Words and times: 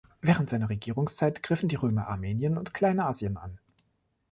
Während 0.19 0.49
seiner 0.49 0.67
Regierungszeit 0.69 1.43
griffen 1.43 1.69
die 1.69 1.75
Römer 1.75 2.07
Armenien 2.07 2.57
und 2.57 2.73
Kleinasien 2.73 3.37
an. 3.37 3.59